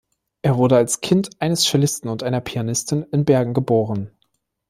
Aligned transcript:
Er 0.41 0.57
wurde 0.57 0.77
als 0.77 1.01
Kind 1.01 1.29
eines 1.39 1.61
Cellisten 1.65 2.09
und 2.09 2.23
einer 2.23 2.41
Pianistin 2.41 3.03
in 3.11 3.23
Bergen 3.23 3.53
geboren. 3.53 4.09